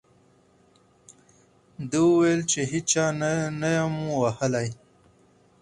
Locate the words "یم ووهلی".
3.77-4.67